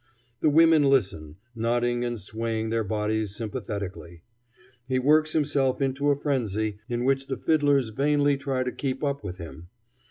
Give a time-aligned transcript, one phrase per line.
[0.39, 4.23] The women listen, nodding and swaying their bodies sympathetically.
[4.87, 9.23] He works himself into a frenzy, in which the fiddlers vainly try to keep up
[9.23, 9.67] with him.